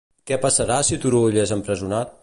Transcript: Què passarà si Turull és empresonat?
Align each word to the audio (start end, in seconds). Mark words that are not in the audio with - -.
Què 0.29 0.37
passarà 0.45 0.79
si 0.87 0.99
Turull 1.05 1.39
és 1.45 1.55
empresonat? 1.61 2.19